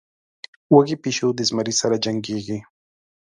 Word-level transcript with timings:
وږى 0.73 0.95
پيشو 1.03 1.27
د 1.35 1.39
زمري 1.49 1.73
سره 1.81 1.95
جنکېږي. 2.03 2.59